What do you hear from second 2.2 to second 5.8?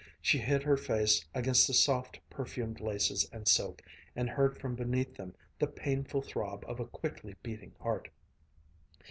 perfumed laces and silk, and heard from beneath them the